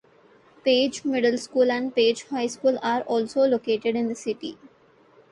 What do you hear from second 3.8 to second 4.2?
in the